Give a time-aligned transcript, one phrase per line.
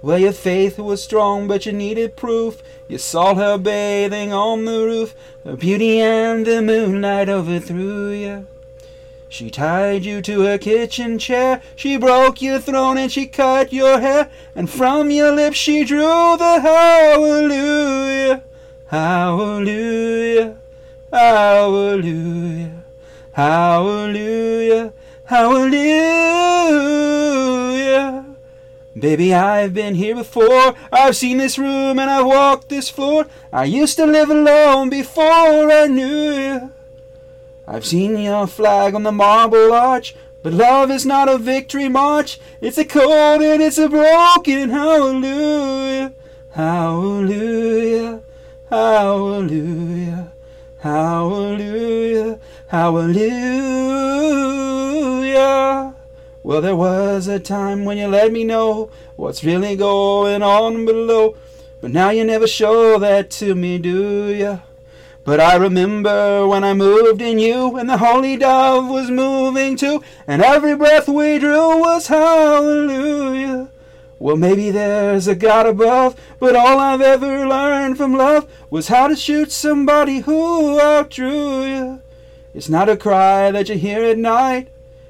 [0.00, 2.62] Well, your faith was strong, but you needed proof.
[2.86, 5.14] You saw her bathing on the roof,
[5.44, 8.46] her beauty and the moonlight overthrew you.
[9.28, 14.00] She tied you to her kitchen chair, she broke your throne and she cut your
[14.00, 18.42] hair, and from your lips she drew the hallelujah,
[18.86, 20.56] hallelujah,
[21.12, 22.82] hallelujah,
[23.32, 24.92] hallelujah,
[25.24, 26.97] hallelujah.
[28.98, 30.74] Baby, I've been here before.
[30.90, 33.26] I've seen this room and I've walked this floor.
[33.52, 36.72] I used to live alone before I knew you.
[37.66, 42.40] I've seen your flag on the marble arch, but love is not a victory march.
[42.60, 46.12] It's a cold and it's a broken hallelujah,
[46.50, 48.22] hallelujah,
[48.68, 50.32] hallelujah,
[50.78, 54.57] hallelujah, hallelujah.
[56.48, 61.36] Well, there was a time when you let me know what's really going on below,
[61.82, 64.60] but now you never show that to me, do ya?
[65.24, 70.02] But I remember when I moved in you, and the holy dove was moving too,
[70.26, 73.68] and every breath we drew was hallelujah.
[74.18, 79.08] Well, maybe there's a God above, but all I've ever learned from love was how
[79.08, 82.00] to shoot somebody who outdrew you.
[82.54, 84.68] It's not a cry that you hear at night.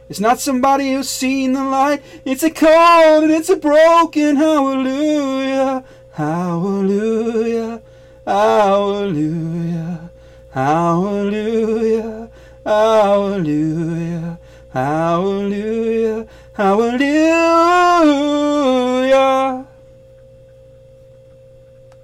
[0.09, 2.03] It's not somebody who's seen the light.
[2.25, 5.85] It's a cold and it's a broken hallelujah.
[6.13, 7.81] Hallelujah.
[8.27, 10.11] Hallelujah.
[10.51, 12.31] Hallelujah.
[12.65, 14.39] Hallelujah.
[14.73, 16.27] Hallelujah.
[16.55, 17.98] Hallelujah.